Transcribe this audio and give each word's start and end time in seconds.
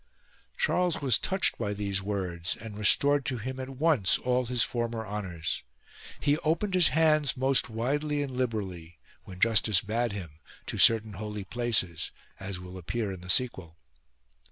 Charles 0.57 0.99
was 0.99 1.19
touched 1.19 1.59
by 1.59 1.73
these 1.75 2.01
words 2.01 2.57
and 2.59 2.75
restored 2.75 3.23
to 3.25 3.37
him 3.37 3.59
at 3.59 3.69
once 3.69 4.17
all 4.17 4.45
his 4.47 4.63
former 4.63 5.05
honours. 5.05 5.61
He 6.19 6.39
opened 6.39 6.73
his 6.73 6.87
hands, 6.87 7.37
most 7.37 7.69
widely 7.69 8.23
and 8.23 8.35
liberally, 8.35 8.97
when 9.25 9.39
justice 9.39 9.79
bade 9.81 10.11
him, 10.11 10.39
to 10.65 10.79
certain 10.79 11.13
holy 11.13 11.43
places, 11.43 12.09
as 12.39 12.59
will 12.59 12.79
appear 12.79 13.11
in 13.11 13.21
the 13.21 13.29
sequel. 13.29 13.77